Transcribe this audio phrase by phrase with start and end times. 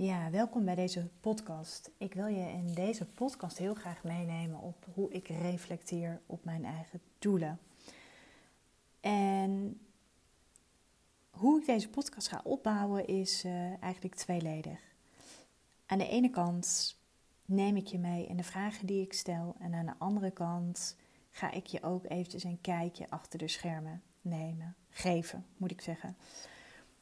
[0.00, 1.90] Ja, welkom bij deze podcast.
[1.98, 6.64] Ik wil je in deze podcast heel graag meenemen op hoe ik reflecteer op mijn
[6.64, 7.58] eigen doelen.
[9.00, 9.80] En
[11.30, 14.80] hoe ik deze podcast ga opbouwen is uh, eigenlijk tweeledig.
[15.86, 16.96] Aan de ene kant
[17.44, 19.54] neem ik je mee in de vragen die ik stel.
[19.58, 20.96] En aan de andere kant
[21.30, 24.76] ga ik je ook eventjes een kijkje achter de schermen nemen.
[24.90, 26.16] Geven, moet ik zeggen.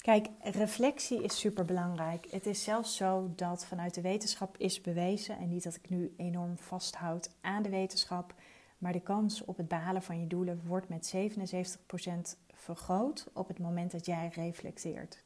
[0.09, 2.27] Kijk, reflectie is super belangrijk.
[2.31, 6.15] Het is zelfs zo dat vanuit de wetenschap is bewezen, en niet dat ik nu
[6.17, 8.35] enorm vasthoud aan de wetenschap,
[8.79, 13.59] maar de kans op het behalen van je doelen wordt met 77% vergroot op het
[13.59, 15.23] moment dat jij reflecteert.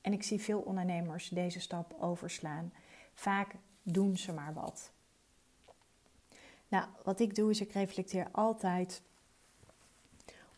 [0.00, 2.72] En ik zie veel ondernemers deze stap overslaan.
[3.14, 4.92] Vaak doen ze maar wat.
[6.68, 9.02] Nou, wat ik doe is ik reflecteer altijd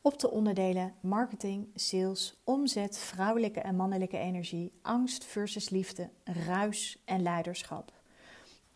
[0.06, 7.22] op de onderdelen marketing, sales, omzet, vrouwelijke en mannelijke energie, angst versus liefde, ruis en
[7.22, 7.92] leiderschap.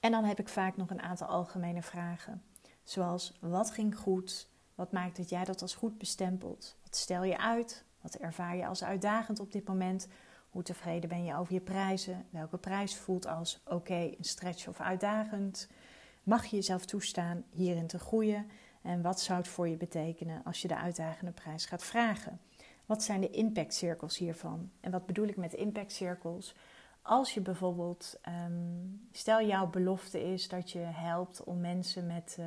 [0.00, 2.42] En dan heb ik vaak nog een aantal algemene vragen,
[2.82, 7.38] zoals wat ging goed, wat maakt dat jij dat als goed bestempelt, wat stel je
[7.38, 10.08] uit, wat ervaar je als uitdagend op dit moment,
[10.50, 14.80] hoe tevreden ben je over je prijzen, welke prijs voelt als oké, een stretch of
[14.80, 15.68] uitdagend,
[16.22, 18.46] mag je jezelf toestaan hierin te groeien
[18.82, 22.40] en wat zou het voor je betekenen als je de uitdagende prijs gaat vragen?
[22.86, 24.70] Wat zijn de impactcirkels hiervan?
[24.80, 26.54] En wat bedoel ik met impactcirkels?
[27.02, 32.46] Als je bijvoorbeeld, ehm, stel jouw belofte is dat je helpt om mensen met, uh,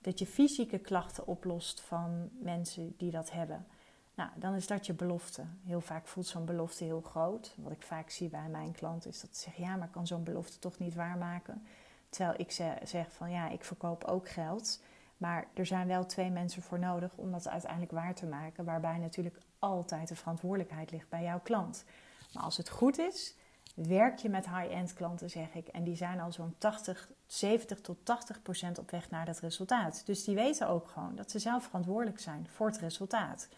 [0.00, 3.66] dat je fysieke klachten oplost van mensen die dat hebben.
[4.14, 5.42] Nou, dan is dat je belofte.
[5.64, 7.54] Heel vaak voelt zo'n belofte heel groot.
[7.56, 10.06] Wat ik vaak zie bij mijn klanten is dat ze zeggen: ja, maar ik kan
[10.06, 11.62] zo'n belofte toch niet waarmaken.
[12.08, 12.50] Terwijl ik
[12.84, 14.80] zeg van ja, ik verkoop ook geld.
[15.20, 18.64] Maar er zijn wel twee mensen voor nodig om dat uiteindelijk waar te maken.
[18.64, 21.84] Waarbij natuurlijk altijd de verantwoordelijkheid ligt bij jouw klant.
[22.32, 23.34] Maar als het goed is,
[23.74, 25.68] werk je met high-end klanten, zeg ik.
[25.68, 30.02] En die zijn al zo'n 80, 70 tot 80 procent op weg naar dat resultaat.
[30.06, 33.48] Dus die weten ook gewoon dat ze zelf verantwoordelijk zijn voor het resultaat.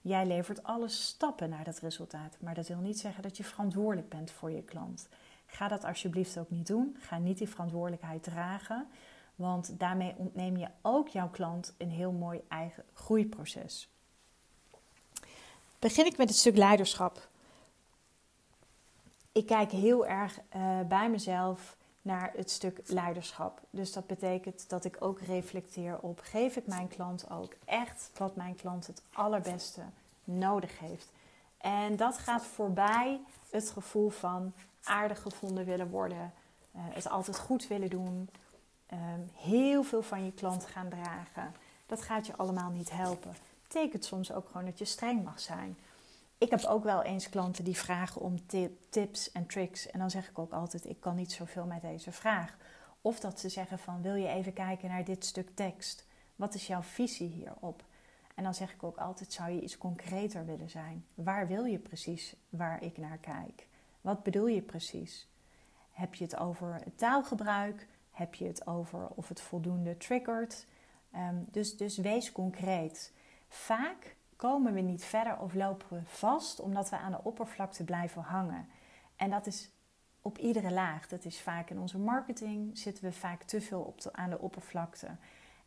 [0.00, 2.36] Jij levert alle stappen naar dat resultaat.
[2.40, 5.08] Maar dat wil niet zeggen dat je verantwoordelijk bent voor je klant.
[5.46, 6.96] Ga dat alsjeblieft ook niet doen.
[7.00, 8.86] Ga niet die verantwoordelijkheid dragen.
[9.38, 13.88] Want daarmee ontneem je ook jouw klant een heel mooi eigen groeiproces.
[15.78, 17.28] Begin ik met het stuk leiderschap.
[19.32, 23.60] Ik kijk heel erg uh, bij mezelf naar het stuk leiderschap.
[23.70, 28.36] Dus dat betekent dat ik ook reflecteer op: geef ik mijn klant ook echt wat
[28.36, 29.82] mijn klant het allerbeste
[30.24, 31.08] nodig heeft?
[31.58, 36.32] En dat gaat voorbij het gevoel van aardig gevonden willen worden,
[36.76, 38.28] uh, het altijd goed willen doen,
[38.88, 41.54] Ehm, heel veel van je klant gaan dragen.
[41.86, 43.34] Dat gaat je allemaal niet helpen.
[43.62, 45.76] Betekent soms ook gewoon dat je streng mag zijn.
[46.38, 48.46] Ik heb ook wel eens klanten die vragen om
[48.90, 49.90] tips en tricks.
[49.90, 52.56] En dan zeg ik ook altijd: ik kan niet zoveel met deze vraag.
[53.00, 56.06] Of dat ze zeggen van wil je even kijken naar dit stuk tekst?
[56.36, 57.84] Wat is jouw visie hierop?
[58.34, 61.04] En dan zeg ik ook altijd: zou je iets concreter willen zijn?
[61.14, 63.66] Waar wil je precies waar ik naar kijk?
[64.00, 65.28] Wat bedoel je precies?
[65.90, 67.86] Heb je het over taalgebruik?
[68.18, 70.66] Heb je het over of het voldoende triggert?
[71.12, 73.12] Ehm, dus, dus wees concreet.
[73.48, 78.22] Vaak komen we niet verder of lopen we vast omdat we aan de oppervlakte blijven
[78.22, 78.68] hangen.
[79.16, 79.70] En dat is
[80.22, 81.08] op iedere laag.
[81.08, 85.08] Dat is vaak in onze marketing zitten we vaak te veel op aan de oppervlakte.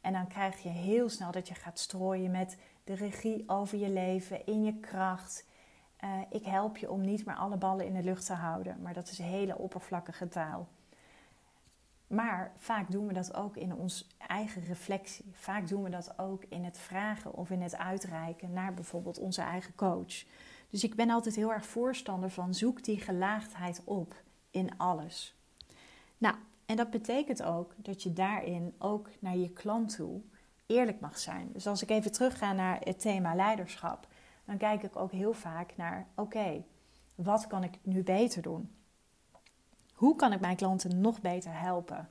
[0.02, 3.90] En dan krijg je heel snel dat je gaat strooien met de regie over je
[3.90, 5.46] leven, in je kracht.
[6.04, 8.82] Uh, ik help je om niet meer alle ballen in de lucht te houden.
[8.82, 10.68] Maar dat is hele oppervlakkige taal.
[12.12, 15.32] Maar vaak doen we dat ook in ons eigen reflectie.
[15.34, 19.42] Vaak doen we dat ook in het vragen of in het uitreiken naar bijvoorbeeld onze
[19.42, 20.24] eigen coach.
[20.70, 24.16] Dus ik ben altijd heel erg voorstander van zoek die gelaagdheid op
[24.50, 25.36] in alles.
[26.18, 26.36] Nou,
[26.66, 30.22] en dat betekent ook dat je daarin ook naar je klant toe
[30.66, 31.50] eerlijk mag zijn.
[31.54, 34.08] Dus als ik even terugga naar het thema leiderschap,
[34.46, 36.64] dan kijk ik ook heel vaak naar: oké,
[37.16, 38.70] wat kan ik nu beter doen?
[40.02, 42.10] Hoe kan ik mijn klanten nog beter helpen?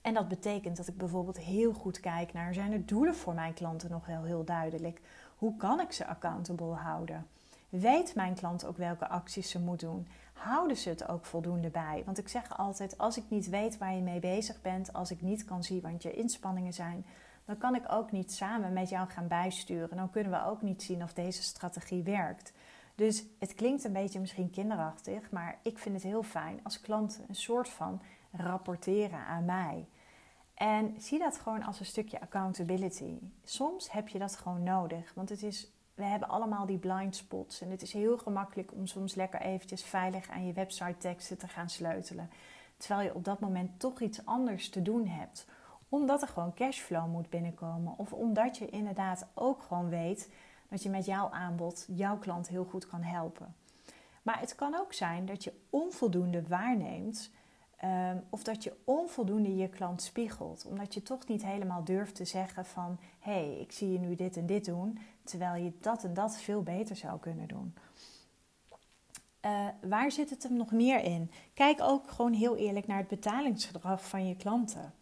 [0.00, 3.54] En dat betekent dat ik bijvoorbeeld heel goed kijk naar: zijn de doelen voor mijn
[3.54, 5.00] klanten nog wel heel duidelijk?
[5.36, 7.26] Hoe kan ik ze accountable houden?
[7.68, 10.08] Weet mijn klant ook welke acties ze moet doen?
[10.32, 12.02] Houden ze het ook voldoende bij?
[12.04, 15.20] Want ik zeg altijd: als ik niet weet waar je mee bezig bent, als ik
[15.20, 17.04] niet kan zien wat je inspanningen zijn,
[17.44, 19.96] dan kan ik ook niet samen met jou gaan bijsturen.
[19.96, 22.52] Dan kunnen we ook niet zien of deze strategie werkt.
[22.96, 27.24] Dus het klinkt een beetje misschien kinderachtig, maar ik vind het heel fijn als klanten
[27.28, 29.88] een soort van rapporteren aan mij.
[30.54, 33.18] En zie dat gewoon als een stukje accountability.
[33.44, 37.60] Soms heb je dat gewoon nodig, want het is we hebben allemaal die blind spots.
[37.60, 41.48] En het is heel gemakkelijk om soms lekker eventjes veilig aan je website teksten te
[41.48, 42.30] gaan sleutelen.
[42.76, 45.46] Terwijl je op dat moment toch iets anders te doen hebt.
[45.88, 47.94] Omdat er gewoon cashflow moet binnenkomen.
[47.96, 50.32] Of omdat je inderdaad ook gewoon weet
[50.68, 53.54] dat je met jouw aanbod jouw klant heel goed kan helpen.
[54.22, 57.30] Maar het kan ook zijn dat je onvoldoende waarneemt.
[57.84, 60.64] Um, of dat je onvoldoende je klant spiegelt.
[60.66, 62.98] Omdat je toch niet helemaal durft te zeggen van...
[63.18, 64.98] hé, hey, ik zie je nu dit en dit doen...
[65.24, 67.74] terwijl je dat en dat veel beter zou kunnen doen.
[69.46, 71.30] Uh, waar zit het hem nog meer in?
[71.54, 74.94] Kijk ook gewoon heel eerlijk naar het betalingsgedrag van je klanten.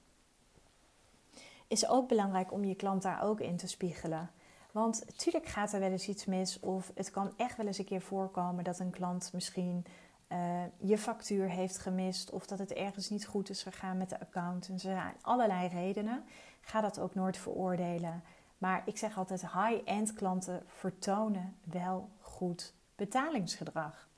[1.67, 4.31] Is ook belangrijk om je klant daar ook in te spiegelen.
[4.75, 7.85] Want natuurlijk gaat er wel eens iets mis, of het kan echt wel eens een
[7.85, 9.87] keer voorkomen dat een klant misschien
[10.29, 14.21] uh, je factuur heeft gemist, of dat het ergens niet goed is gegaan met de
[14.21, 14.69] account.
[14.69, 16.25] En er zijn allerlei redenen.
[16.61, 18.23] Ga dat ook nooit veroordelen.
[18.59, 24.09] Maar ik zeg altijd: high-end klanten vertonen wel goed betalingsgedrag.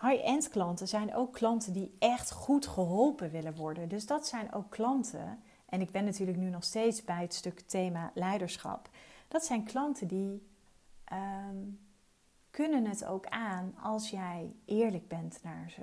[0.00, 3.88] High-end klanten zijn ook klanten die echt goed geholpen willen worden.
[3.88, 5.42] Dus dat zijn ook klanten.
[5.66, 8.88] En ik ben natuurlijk nu nog steeds bij het stuk thema leiderschap.
[9.32, 10.46] Dat zijn klanten die
[11.04, 11.56] ehm,
[12.50, 15.82] kunnen het ook aan als jij eerlijk bent naar ze.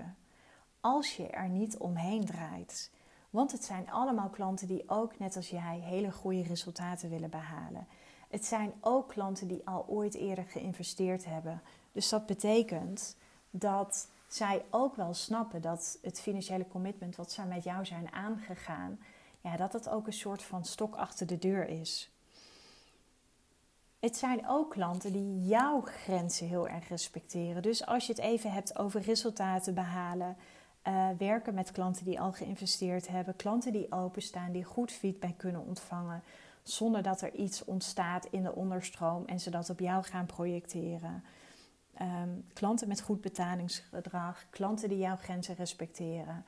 [0.80, 2.92] Als je er niet omheen draait.
[3.30, 7.88] Want het zijn allemaal klanten die ook, net als jij, hele goede resultaten willen behalen.
[8.28, 11.62] Het zijn ook klanten die al ooit eerder geïnvesteerd hebben.
[11.92, 13.16] Dus dat betekent
[13.50, 19.00] dat zij ook wel snappen dat het financiële commitment wat zij met jou zijn aangegaan,
[19.42, 22.12] ja, dat het ook een soort van stok achter de deur is.
[24.00, 27.62] Het zijn ook klanten die jouw grenzen heel erg respecteren.
[27.62, 30.38] Dus als je het even hebt over resultaten behalen,
[30.88, 35.66] uh, werken met klanten die al geïnvesteerd hebben, klanten die openstaan, die goed feedback kunnen
[35.66, 36.24] ontvangen,
[36.64, 41.24] zonder dat er iets ontstaat in de onderstroom en ze dat op jou gaan projecteren.
[41.94, 46.46] Ehm, klanten met goed betalingsgedrag, klanten die jouw grenzen respecteren.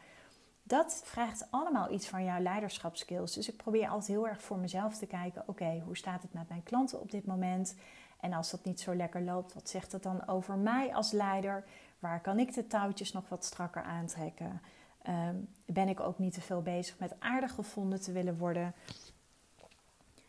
[0.64, 3.34] Dat vraagt allemaal iets van jouw leiderschapskills.
[3.34, 6.50] Dus ik probeer altijd heel erg voor mezelf te kijken: oké, hoe staat het met
[6.50, 7.76] mijn klanten op dit moment?
[8.20, 11.64] En als dat niet zo lekker loopt, wat zegt dat dan over mij als leider?
[12.00, 14.62] Waar kan ik de touwtjes nog wat strakker aantrekken?
[15.02, 15.36] Ehm,
[15.66, 18.74] ben ik ook niet te veel bezig met aardig gevonden te willen worden?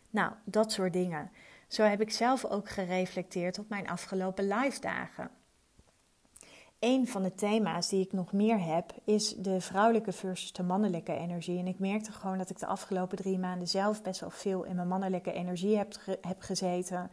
[0.09, 1.31] Nou, dat soort dingen.
[1.67, 5.29] Zo heb ik zelf ook gereflecteerd op mijn afgelopen live dagen.
[6.83, 11.13] Een van de thema's die ik nog meer heb, is de vrouwelijke versus de mannelijke
[11.13, 11.59] energie.
[11.59, 14.75] En ik merkte gewoon dat ik de afgelopen drie maanden zelf best wel veel in
[14.75, 17.11] mijn mannelijke energie heb, heb gezeten.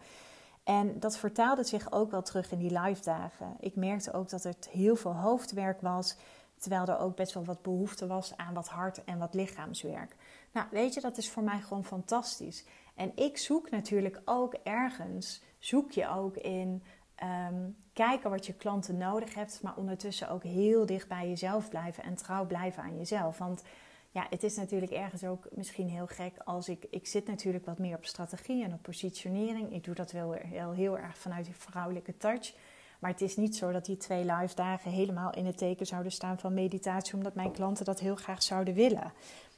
[0.64, 3.56] En dat vertaalde zich ook wel terug in die live dagen.
[3.60, 6.16] Ik merkte ook dat het heel veel hoofdwerk was,
[6.56, 10.16] terwijl er ook best wel wat behoefte was aan wat hart- en wat lichaamswerk.
[10.52, 12.64] Nou, weet je, dat is voor mij gewoon fantastisch.
[12.94, 16.82] En ik zoek natuurlijk ook ergens, zoek je ook in
[17.14, 17.68] ehm,
[18.06, 22.14] kijken wat je klanten nodig hebt, maar ondertussen ook heel dicht bij jezelf blijven en
[22.14, 23.38] trouw blijven aan jezelf.
[23.38, 23.62] Want
[24.10, 27.78] ja, het is natuurlijk ergens ook misschien heel gek als ik, ik zit natuurlijk wat
[27.78, 29.72] meer op strategie en op positionering.
[29.72, 32.54] Ik doe dat wel heel, heel erg vanuit die vrouwelijke touch.
[32.98, 36.12] Maar het is niet zo dat die twee live dagen helemaal in het teken zouden
[36.12, 39.12] staan van meditatie, omdat mijn klanten dat heel graag zouden willen.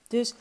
[0.09, 0.35] Dus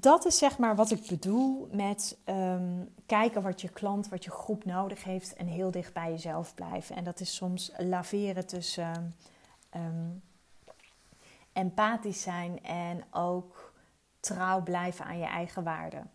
[0.00, 4.30] dat is zeg maar wat ik bedoel met ehm, kijken wat je klant, wat je
[4.30, 6.96] groep nodig heeft en heel dicht bij jezelf blijven.
[6.96, 9.16] En dat is soms laveren tussen
[9.76, 10.22] um,
[11.52, 13.72] empathisch zijn en ook
[14.20, 16.10] trouw blijven aan je eigen waarden.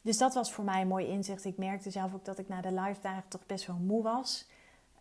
[0.00, 1.44] Dus dat was voor mij een mooi inzicht.
[1.44, 4.46] Ik merkte zelf ook dat ik na de live dagen toch best wel moe was.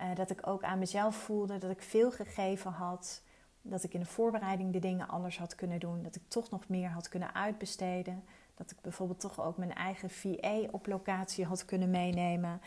[0.01, 3.21] Uh, dat ik ook aan mezelf voelde dat ik veel gegeven had
[3.61, 6.03] dat ik in de voorbereiding de dingen anders had kunnen doen.
[6.03, 8.23] Dat ik toch nog meer had kunnen uitbesteden.
[8.55, 12.61] Dat ik bijvoorbeeld toch ook mijn eigen VA op locatie had kunnen meenemen.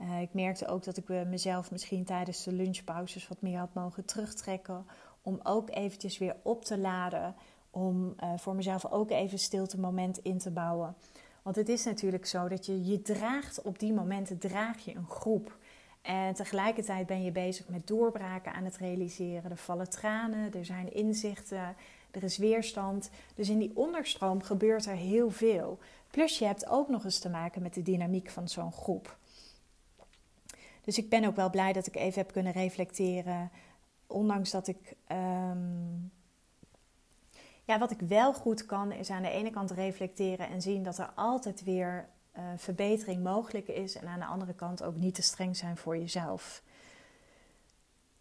[0.00, 4.04] Uh, ik merkte ook dat ik mezelf misschien tijdens de lunchpauzes wat meer had mogen
[4.04, 4.86] terugtrekken.
[5.22, 7.34] Om ook eventjes weer op te laden.
[7.70, 10.94] Om uh, voor mezelf ook even stilte moment in te bouwen.
[11.42, 15.08] Want het is natuurlijk zo dat je je draagt op die momenten draag je een
[15.08, 15.58] groep.
[16.06, 19.50] En tegelijkertijd ben je bezig met doorbraken aan het realiseren.
[19.50, 21.76] Er vallen tranen, er zijn inzichten,
[22.10, 23.10] er is weerstand.
[23.34, 25.78] Dus in die onderstroom gebeurt er heel veel.
[26.10, 29.16] Plus je hebt ook nog eens te maken met de dynamiek van zo'n groep.
[30.84, 33.50] Dus ik ben ook wel blij dat ik even heb kunnen reflecteren.
[34.06, 34.96] Ondanks dat ik.
[35.06, 35.94] Ehm,
[37.64, 40.98] ja, wat ik wel goed kan, is aan de ene kant reflecteren en zien dat
[40.98, 43.96] er altijd weer uh, verbetering mogelijk is.
[43.96, 46.62] En aan de andere kant ook niet te streng zijn voor jezelf.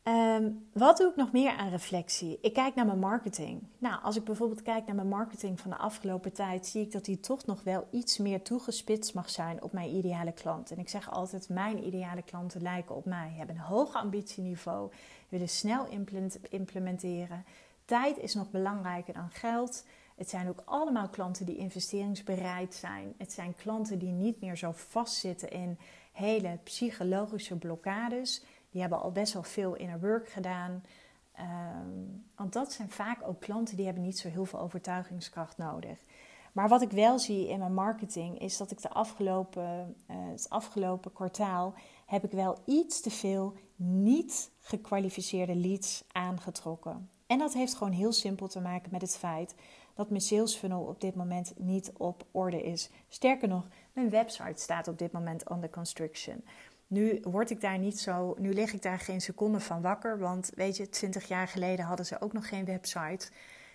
[0.06, 2.38] Ehm, wat doe ik nog meer aan reflectie?
[2.42, 3.64] Ik kijk naar mijn marketing.
[3.78, 7.06] Nou, als ik bijvoorbeeld kijk naar mijn marketing van de afgelopen tijd, zie ik dat
[7.06, 10.72] die toch nog wel iets meer toegespitst mag zijn op mijn ideale klant.
[10.72, 14.92] En ik zeg altijd: mijn ideale klanten lijken op mij, hebben een hoog ambitieniveau,
[15.30, 15.88] willen snel
[16.50, 17.46] implementeren.
[17.86, 19.84] Tijd is nog belangrijker dan geld.
[20.16, 23.14] Het zijn ook allemaal klanten die investeringsbereid zijn.
[23.18, 25.78] Het zijn klanten die niet meer zo vastzitten in
[26.12, 28.44] hele psychologische blokkades.
[28.70, 30.84] Die hebben al best wel veel inner work gedaan.
[31.32, 31.90] Ehm,
[32.36, 35.98] want dat zijn vaak ook klanten die hebben niet zo heel veel overtuigingskracht nodig.
[36.56, 40.50] Maar wat ik wel zie in mijn marketing is dat ik de afgelopen, uh, het
[40.50, 41.74] afgelopen kwartaal
[42.06, 47.10] heb ik wel iets te veel niet gekwalificeerde leads aangetrokken.
[47.28, 49.56] En dat heeft gewoon heel simpel te maken met het feit
[49.96, 52.90] dat mijn sales funnel op dit moment niet op orde is.
[53.08, 56.44] Sterker nog, mijn website staat op dit moment under construction.
[56.88, 60.52] Nu word ik daar niet zo, nu lig ik daar geen seconde van wakker, want
[60.56, 63.30] weet je, 20 jaar geleden hadden ze ook nog geen website.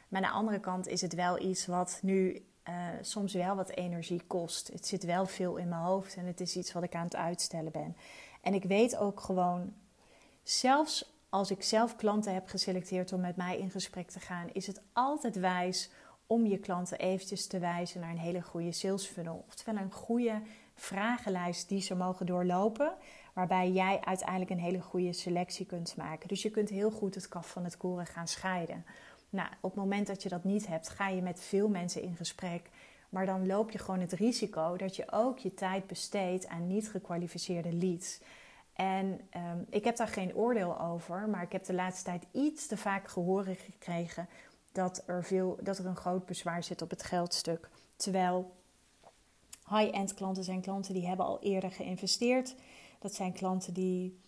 [0.08, 3.70] Maar aan de andere kant is het wel iets wat nu uh, soms wel wat
[3.70, 4.68] energie kost.
[4.68, 7.16] Het zit wel veel in mijn hoofd en het is iets wat ik aan het
[7.16, 7.96] uitstellen ben.
[8.40, 9.74] En ik weet ook gewoon,
[10.42, 14.66] zelfs als ik zelf klanten heb geselecteerd om met mij in gesprek te gaan, is
[14.66, 15.90] het altijd wijs
[16.30, 19.44] om je klanten eventjes te wijzen naar een hele goede sales funnel.
[19.46, 20.40] Oftewel een goede
[20.74, 22.92] vragenlijst die ze mogen doorlopen,
[23.32, 26.28] waarbij jij uiteindelijk een hele goede selectie kunt maken.
[26.28, 28.84] Dus je kunt heel goed het kaf van het koren gaan scheiden.
[29.30, 32.16] Nou, op het moment dat je dat niet hebt, ga je met veel mensen in
[32.16, 32.70] gesprek.
[33.08, 36.90] Maar dan loop je gewoon het risico dat je ook je tijd besteedt aan niet
[36.90, 38.20] gekwalificeerde leads.
[38.74, 42.66] En ehm, ik heb daar geen oordeel over, maar ik heb de laatste tijd iets
[42.66, 44.28] te vaak gehoord gekregen
[44.72, 47.68] dat er, veel, dat er een groot bezwaar zit op het geldstuk.
[47.96, 48.52] Terwijl
[49.68, 52.54] high-end klanten zijn klanten die hebben al eerder geïnvesteerd.
[52.98, 54.20] Dat zijn klanten die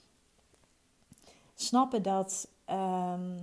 [1.55, 3.39] snappen dat, ehm,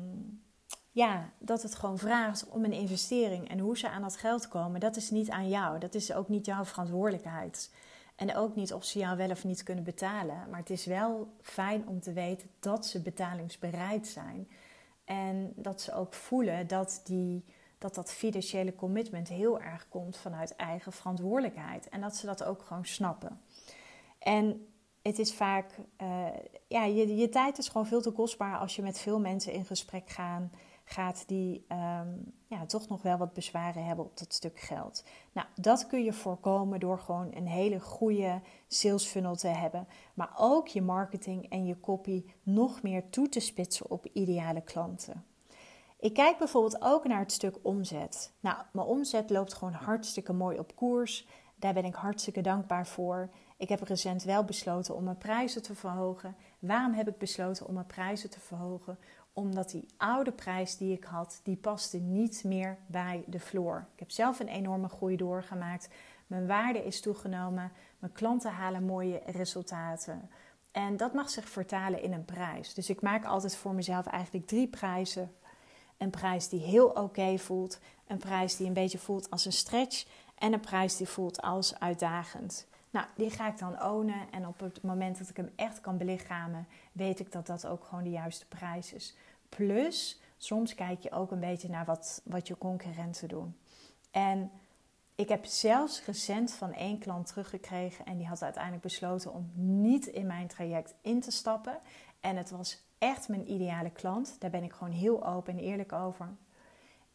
[0.92, 3.50] ja, dat het gewoon vraagt om een investering.
[3.50, 5.80] En hoe ze aan dat geld komen, dat is niet aan jou.
[5.80, 7.72] Dat is ook niet jouw verantwoordelijkheid.
[8.16, 10.50] En ook niet of ze jou wel of niet kunnen betalen.
[10.50, 14.48] Maar het is wel fijn om te weten dat ze betalingsbereid zijn.
[15.10, 17.46] En dat ze ook voelen dat, die,
[17.78, 21.90] dat dat financiële commitment heel erg komt vanuit eigen verantwoordelijkheid.
[21.90, 23.42] En dat ze dat ook gewoon snappen.
[24.20, 24.68] En
[25.02, 26.28] het is vaak, uh,
[26.68, 29.66] ja, je, je tijd is gewoon veel te kostbaar als je met veel mensen in
[29.66, 30.50] gesprek gaat
[30.92, 35.04] gaat die um, ja, toch nog wel wat bezwaren hebben op dat stuk geld.
[35.32, 40.32] Nou, dat kun je voorkomen door gewoon een hele goede sales funnel te hebben, maar
[40.38, 45.24] ook je marketing en je copy nog meer toe te spitsen op ideale klanten.
[46.00, 48.32] Ik kijk bijvoorbeeld ook naar het stuk omzet.
[48.40, 51.28] Nou, mijn omzet loopt gewoon hartstikke mooi op koers.
[51.56, 53.30] Daar ben ik hartstikke dankbaar voor.
[53.58, 56.36] Ik heb recent wel besloten om mijn prijzen te verhogen.
[56.60, 58.98] Waarom heb ik besloten om mijn prijzen te verhogen?
[59.34, 63.88] Omdat die oude prijs die ik had, die paste niet meer bij de floor.
[63.94, 65.90] Ik heb zelf een enorme groei doorgemaakt.
[66.28, 67.72] Mijn waarde is toegenomen.
[68.00, 70.30] Mijn klanten halen mooie resultaten.
[70.72, 72.74] En dat mag zich vertalen in een prijs.
[72.74, 75.32] Dus ik maak altijd voor mezelf eigenlijk drie prijzen.
[75.98, 77.80] Een prijs die heel oké voelt.
[78.08, 80.06] Een prijs die een beetje voelt als een stretch.
[80.36, 82.68] En een prijs die voelt als uitdagend.
[82.90, 84.32] Nou, die ga ik dan ownen.
[84.32, 87.84] En op het moment dat ik hem echt kan belichamen, weet ik dat dat ook
[87.84, 89.16] gewoon de juiste prijs is.
[89.50, 93.58] Plus, soms kijk je ook een beetje naar wat, wat je concurrenten doen.
[94.12, 94.52] En
[95.16, 100.06] ik heb zelfs recent van één klant teruggekregen en die had uiteindelijk besloten om niet
[100.06, 101.80] in mijn traject in te stappen.
[102.20, 104.36] En het was echt mijn ideale klant.
[104.40, 106.28] Daar ben ik gewoon heel open en eerlijk over.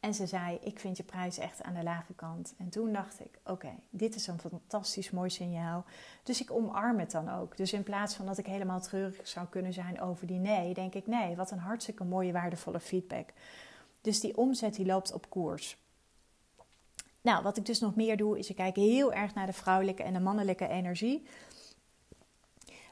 [0.05, 2.55] En ze zei: Ik vind je prijs echt aan de lage kant.
[2.59, 5.85] En toen dacht ik: Oké, dit is een fantastisch mooi signaal.
[6.23, 7.57] Dus ik omarm het dan ook.
[7.57, 10.95] Dus in plaats van dat ik helemaal treurig zou kunnen zijn over die nee, denk
[10.95, 13.29] ik: Nee, wat een hartstikke mooie, waardevolle feedback.
[14.01, 15.77] Dus die omzet die loopt op koers.
[17.21, 20.03] Nou, wat ik dus nog meer doe, is ik kijk heel erg naar de vrouwelijke
[20.03, 21.27] en de mannelijke energie.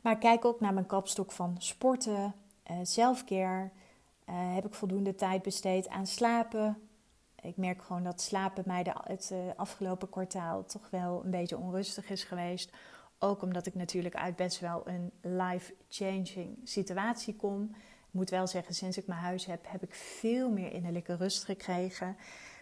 [0.02, 2.34] Maar ik kijk ook naar mijn kapstok van sporten,
[2.70, 3.70] uh, selfcare.
[4.28, 6.76] Uh, heb ik voldoende tijd besteed aan slapen,
[7.42, 11.58] ik merk gewoon dat slapen mij de, het uh, afgelopen kwartaal toch wel een beetje
[11.58, 12.72] onrustig is geweest.
[13.18, 17.62] Ook omdat ik natuurlijk uit best wel een life-changing situatie kom.
[18.06, 21.44] Ik moet wel zeggen, sinds ik mijn huis heb, heb ik veel meer innerlijke rust
[21.44, 22.16] gekregen.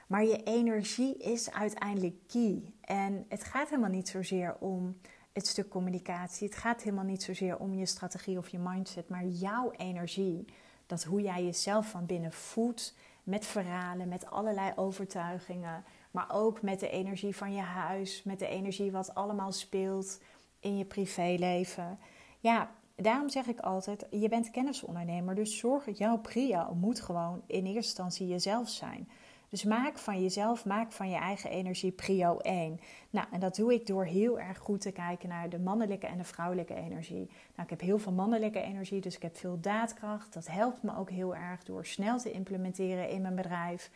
[0.06, 2.72] Maar je energie is uiteindelijk key.
[2.80, 5.00] En het gaat helemaal niet zozeer om
[5.32, 6.46] het stuk communicatie.
[6.48, 9.08] Het gaat helemaal niet zozeer om je strategie of je mindset.
[9.08, 10.44] Maar jouw energie.
[10.86, 12.94] Dat hoe jij jezelf van binnen voedt
[13.30, 18.46] met verhalen, met allerlei overtuigingen, maar ook met de energie van je huis, met de
[18.46, 20.20] energie wat allemaal speelt
[20.60, 21.98] in je privéleven.
[22.38, 27.64] Ja, daarom zeg ik altijd, je bent kennisondernemer, dus zorg jouw prio moet gewoon in
[27.64, 29.08] eerste instantie jezelf zijn.
[29.50, 32.80] Dus maak van jezelf, maak van je eigen energie prio 1.
[33.10, 36.18] Nou, en dat doe ik door heel erg goed te kijken naar de mannelijke en
[36.18, 37.30] de vrouwelijke energie.
[37.54, 40.32] Nou, ik heb heel veel mannelijke energie, dus ik heb veel daadkracht.
[40.32, 43.90] Dat helpt me ook heel erg door snel te implementeren in mijn bedrijf.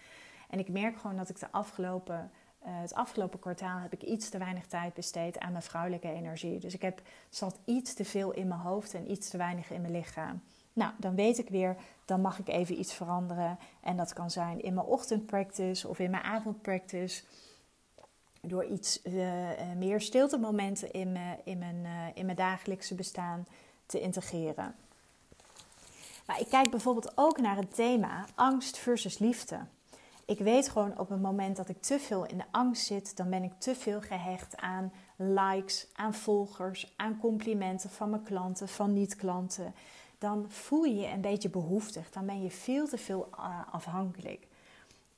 [0.51, 2.31] En ik merk gewoon dat ik de afgelopen
[2.67, 6.59] uh, het afgelopen kwartaal heb ik iets te weinig tijd besteed aan mijn vrouwelijke energie.
[6.59, 9.81] Dus ik heb, zat iets te veel in mijn hoofd en iets te weinig in
[9.81, 10.43] mijn lichaam.
[10.75, 13.59] Nou, dan weet ik weer, dan mag ik even iets veranderen.
[13.81, 17.23] En dat kan zijn in mijn ochtendpractice of in mijn avondpractice.
[18.41, 19.13] Door iets uh,
[19.77, 23.47] meer stiltemomenten in mijn, in, mijn, uh, in mijn dagelijkse bestaan
[23.87, 24.75] te integreren.
[26.27, 29.59] Maar ik kijk bijvoorbeeld ook naar het thema angst versus liefde.
[30.27, 33.31] Ik weet gewoon op het moment dat ik te veel in de angst zit, dan
[33.31, 38.93] ben ik te veel gehecht aan likes, aan volgers, aan complimenten van mijn klanten, van
[38.93, 39.75] niet-klanten
[40.19, 42.11] dan voel je je een beetje behoeftig.
[42.11, 44.47] Dan ben je veel te veel eh, afhankelijk.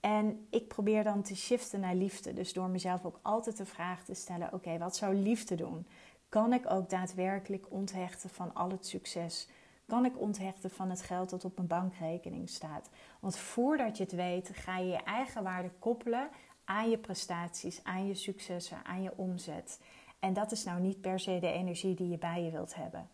[0.00, 2.33] En ik probeer dan te shiften naar liefde.
[2.33, 5.87] Dus door mezelf ook altijd de vraag te stellen: oké, wat zou liefde doen?
[6.29, 9.49] Kan ik ook daadwerkelijk onthechten van al het succes?
[9.87, 12.91] Kan ik onthechten van het geld dat op mijn bankrekening staat?
[13.21, 16.29] Want voordat je het weet, ga je je eigen waarde koppelen
[16.65, 19.81] aan je prestaties, aan je successen, aan je omzet.
[20.19, 23.09] En dat is nou niet per se de energie die je bij je wilt hebben.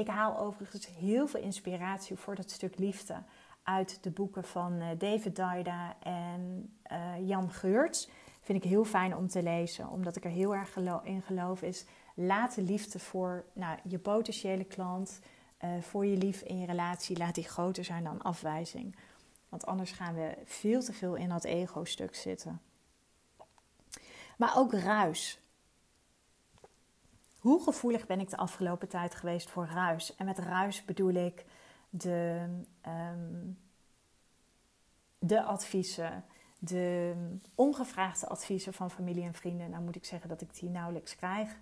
[0.00, 3.22] Ik haal overigens heel veel inspiratie voor dat stuk liefde
[3.62, 8.08] uit de boeken van eh, David Daida en uh, Jan Geurts.
[8.40, 11.84] Vind ik heel fijn om te lezen, omdat ik er heel erg in geloof is.
[12.14, 15.20] Laat de liefde voor nou, je potentiële klant,
[15.64, 18.96] uh, voor je lief in je relatie, laat die groter zijn dan afwijzing.
[19.48, 22.60] Want anders gaan we veel te veel in dat ego-stuk zitten.
[24.36, 25.40] Maar ook ruis.
[27.40, 30.16] Hoe gevoelig ben ik de afgelopen tijd geweest voor ruis?
[30.16, 31.44] En met ruis bedoel ik
[31.90, 32.46] de,
[32.86, 33.58] um,
[35.18, 36.24] de adviezen,
[36.58, 37.14] de
[37.54, 39.70] ongevraagde adviezen van familie en vrienden.
[39.70, 41.56] Nou moet ik zeggen dat ik die nauwelijks krijg.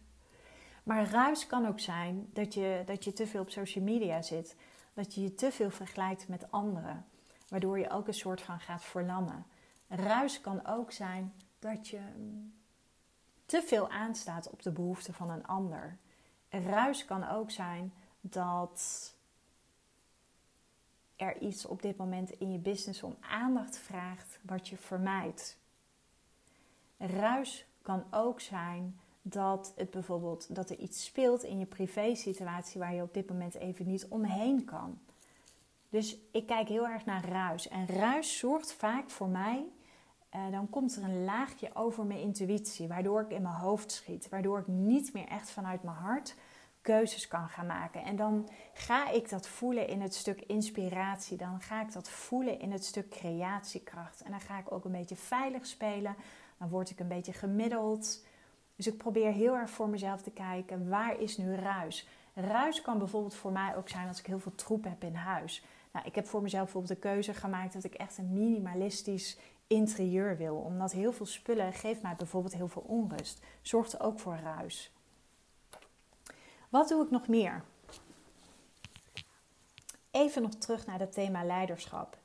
[0.82, 4.56] Maar ruis kan ook zijn dat je, dat je te veel op social media zit.
[4.94, 7.06] Dat je je te veel vergelijkt met anderen.
[7.48, 9.46] Waardoor je ook een soort van gaat verlammen.
[9.88, 12.00] Ruis kan ook zijn dat je
[13.48, 15.96] te veel aanstaat op de behoeften van een ander.
[16.48, 19.14] Ruis kan ook zijn dat
[21.16, 25.58] er iets op dit moment in je business om aandacht vraagt wat je vermijdt.
[26.96, 32.94] Ruis kan ook zijn dat het bijvoorbeeld dat er iets speelt in je privésituatie waar
[32.94, 34.98] je op dit moment even niet omheen kan.
[35.88, 37.68] Dus ik kijk heel erg naar ruis.
[37.68, 39.64] En ruis zorgt vaak voor mij
[40.34, 44.28] uh, dan komt er een laagje over mijn intuïtie, waardoor ik in mijn hoofd schiet,
[44.28, 46.34] waardoor ik niet meer echt vanuit mijn hart
[46.82, 48.04] keuzes kan gaan maken.
[48.04, 52.60] En dan ga ik dat voelen in het stuk inspiratie, dan ga ik dat voelen
[52.60, 54.22] in het stuk creatiekracht.
[54.22, 56.16] En dan ga ik ook een beetje veilig spelen,
[56.58, 58.24] dan word ik een beetje gemiddeld.
[58.76, 62.08] Dus ik probeer heel erg voor mezelf te kijken, waar is nu ruis?
[62.34, 65.64] Ruis kan bijvoorbeeld voor mij ook zijn als ik heel veel troep heb in huis.
[65.92, 69.38] Nou, ik heb voor mezelf bijvoorbeeld de keuze gemaakt dat ik echt een minimalistisch
[69.68, 70.54] interieur wil.
[70.54, 73.40] Omdat heel veel spullen geeft mij bijvoorbeeld heel veel onrust.
[73.62, 74.92] Zorgt ook voor ruis.
[76.68, 77.64] Wat doe ik nog meer?
[80.10, 82.18] Even nog terug naar het thema leiderschap.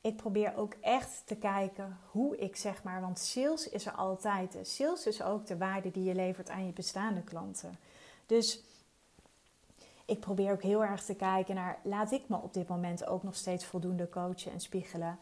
[0.00, 4.58] Ik probeer ook echt te kijken hoe ik zeg maar, want sales is er altijd.
[4.62, 7.78] Sales is ook de waarde die je levert aan je bestaande klanten.
[8.26, 8.62] Dus
[10.04, 13.22] ik probeer ook heel erg te kijken naar, laat ik me op dit moment ook
[13.22, 15.18] nog steeds voldoende coachen en spiegelen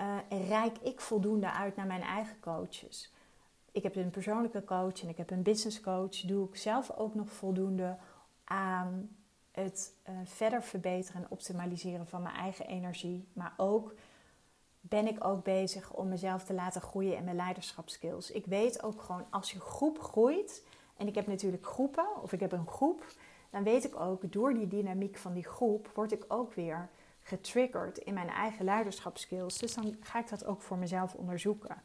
[0.00, 3.12] uh, reik ik voldoende uit naar mijn eigen coaches?
[3.72, 6.20] Ik heb een persoonlijke coach en ik heb een business coach.
[6.20, 7.96] Doe ik zelf ook nog voldoende
[8.44, 9.16] aan
[9.50, 13.28] het uh, verder verbeteren en optimaliseren van mijn eigen energie.
[13.32, 13.94] Maar ook
[14.80, 18.30] ben ik ook bezig om mezelf te laten groeien in mijn leiderschapskills.
[18.30, 20.64] Ik weet ook gewoon als je groep groeit,
[20.96, 23.06] en ik heb natuurlijk groepen of ik heb een groep,
[23.50, 26.88] dan weet ik ook door die dynamiek van die groep word ik ook weer
[27.22, 29.58] getriggerd in mijn eigen leiderschapskills.
[29.58, 31.76] Dus dan ga ik dat ook voor mezelf onderzoeken.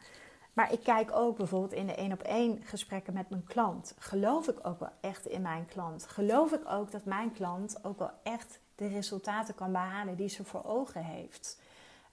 [0.54, 3.96] Maar ik kijk ook bijvoorbeeld in de één op één gesprekken met mijn klant.
[4.00, 6.08] Geloof ik ook wel echt in mijn klant?
[6.08, 10.44] Geloof ik ook dat mijn klant ook wel echt de resultaten kan behalen die ze
[10.44, 11.62] voor ogen heeft?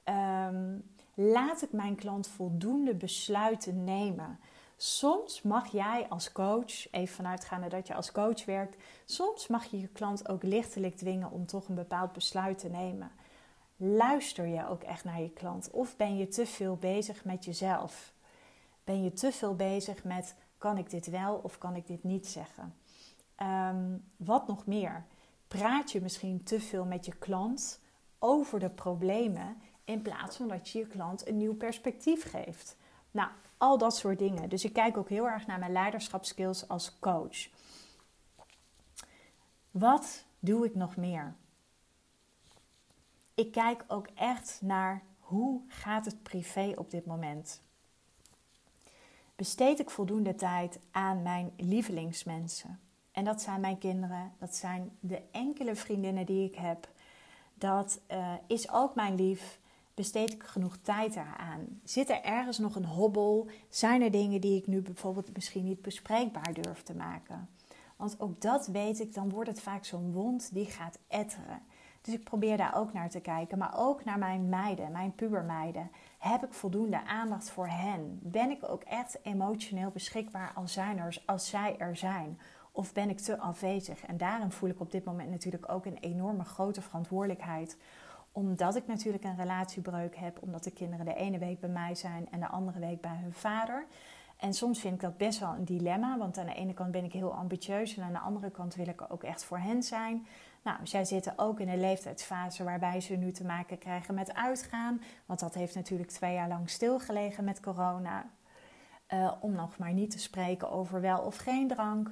[0.03, 0.79] Ehm,
[1.15, 4.39] laat ik mijn klant voldoende besluiten nemen?
[4.77, 9.81] Soms mag jij als coach, even vanuitgaande dat je als coach werkt, soms mag je
[9.81, 13.11] je klant ook lichtelijk dwingen om toch een bepaald besluit te nemen.
[13.77, 18.13] Luister je ook echt naar je klant of ben je te veel bezig met jezelf?
[18.85, 22.27] Ben je te veel bezig met kan ik dit wel of kan ik dit niet
[22.27, 22.75] zeggen?
[23.35, 25.05] Ehm, wat nog meer?
[25.59, 27.81] praat je misschien te veel met je klant
[28.19, 32.77] over de problemen in plaats van dat je je klant een nieuw perspectief geeft.
[33.11, 34.49] Nou, al dat soort dingen.
[34.49, 37.49] Dus ik kijk ook heel erg naar mijn leiderschapskills als coach.
[39.71, 41.35] Wat doe ik nog meer?
[43.35, 47.63] Ik kijk ook echt naar hoe gaat het privé op dit moment.
[49.37, 52.81] Besteed ik voldoende tijd aan mijn lievelingsmensen?
[53.13, 56.89] En dat zijn mijn kinderen, dat zijn de enkele vriendinnen die ik heb.
[57.55, 59.59] Dat uh, is ook mijn lief.
[59.95, 61.81] Besteed ik genoeg tijd eraan?
[61.85, 63.49] Zit er ergens nog een hobbel?
[63.69, 67.49] Zijn er dingen die ik nu bijvoorbeeld misschien niet bespreekbaar durf te maken?
[67.97, 71.63] Want ook dat weet ik, dan wordt het vaak zo'n wond die gaat etteren.
[72.05, 73.59] Dus ik probeer daar ook naar te kijken.
[73.59, 75.91] Maar ook naar mijn meiden, mijn pubermeiden.
[76.19, 78.19] Heb ik voldoende aandacht voor hen?
[78.23, 82.39] Ben ik ook echt emotioneel beschikbaar als, zijn er, als zij er zijn?
[82.73, 84.05] Of ben ik te afwezig?
[84.05, 87.77] En daarin voel ik op dit moment natuurlijk ook een enorme grote verantwoordelijkheid.
[88.35, 90.43] Omdat ik natuurlijk een relatiebreuk heb.
[90.43, 93.33] Omdat de kinderen de ene week bij mij zijn en de andere week bij hun
[93.33, 93.87] vader.
[94.37, 96.19] En soms vind ik dat best wel een dilemma.
[96.19, 97.97] Want aan de ene kant ben ik heel ambitieus.
[97.97, 100.27] En aan de andere kant wil ik ook echt voor hen zijn.
[100.63, 105.03] Nou, zij zitten ook in een leeftijdsfase waarbij ze nu te maken krijgen met uitgaan.
[105.27, 108.31] Want dat heeft natuurlijk twee jaar lang stilgelegen met corona.
[109.09, 112.11] Uh, om nog maar niet te spreken over wel of geen drank.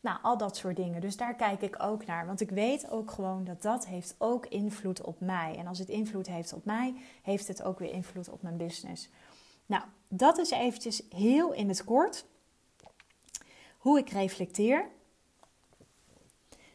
[0.00, 1.00] Nou, al dat soort dingen.
[1.00, 2.26] Dus daar kijk ik ook naar.
[2.26, 5.56] Want ik weet ook gewoon dat dat heeft ook invloed op mij.
[5.58, 9.08] En als het invloed heeft op mij, heeft het ook weer invloed op mijn business.
[9.66, 12.26] Nou, dat is eventjes heel in het kort
[13.78, 14.88] hoe ik reflecteer.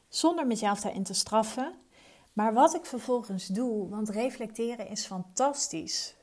[0.08, 1.74] Zonder mezelf daarin te straffen.
[2.34, 6.16] Maar wat ik vervolgens doe, want reflecteren is fantastisch.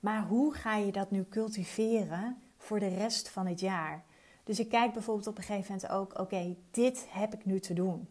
[0.00, 4.04] Maar hoe ga je dat nu cultiveren voor de rest van het jaar?
[4.48, 7.74] Dus ik kijk bijvoorbeeld op een gegeven moment ook, oké, dit heb ik nu te
[7.74, 8.08] doen.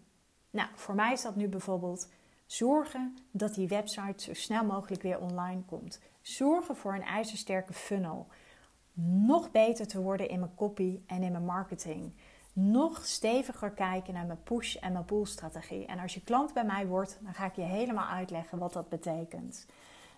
[0.50, 2.10] Nou, voor mij is dat nu bijvoorbeeld
[2.46, 6.00] zorgen dat die website zo snel mogelijk weer online komt.
[6.22, 8.28] Zorgen voor een ijzersterke funnel.
[8.94, 12.14] Nog beter te worden in mijn copy en in mijn marketing.
[12.54, 15.86] Nog steviger kijken naar mijn push- en mijn pull-strategie.
[15.86, 18.90] En als je klant bij mij wordt, dan ga ik je helemaal uitleggen wat dat
[18.90, 19.66] betekent.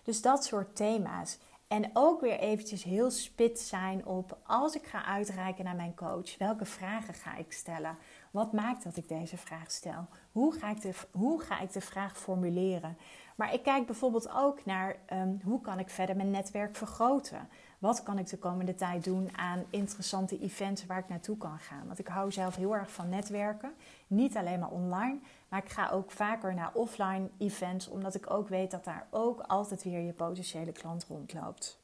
[0.02, 1.38] Dus dat soort thema's.
[1.70, 6.38] En ook weer eventjes heel spits zijn op als ik ga uitreiken naar mijn coach,
[6.38, 7.98] welke vragen ga ik stellen?
[8.30, 10.06] Wat maakt dat ik deze vraag stel?
[10.32, 12.96] Hoe ga ik de, hoe ga ik de vraag formuleren?
[13.36, 17.48] Maar ik kijk bijvoorbeeld ook naar um, hoe kan ik verder mijn netwerk vergroten?
[17.80, 21.86] Wat kan ik de komende tijd doen aan interessante events waar ik naartoe kan gaan?
[21.86, 23.72] Want ik hou zelf heel erg van netwerken.
[24.06, 28.48] Niet alleen maar online, maar ik ga ook vaker naar offline events, omdat ik ook
[28.48, 31.78] weet dat daar ook altijd weer je potentiële klant rondloopt.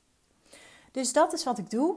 [0.93, 1.97] Dus dat is wat ik doe.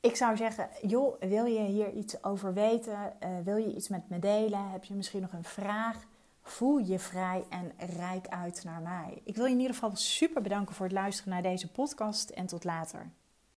[0.00, 3.12] Ik zou zeggen, joh, wil je hier iets over weten?
[3.22, 4.70] Uh, wil je iets met me delen?
[4.70, 6.06] Heb je misschien nog een vraag?
[6.44, 9.20] Voel je vrij en rijk uit naar mij.
[9.24, 12.46] Ik wil je in ieder geval super bedanken voor het luisteren naar deze podcast en
[12.46, 13.12] tot later.